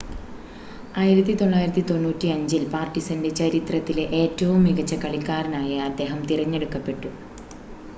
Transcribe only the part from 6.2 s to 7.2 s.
തിരഞ്ഞെടുക്കപ്പെട്ടു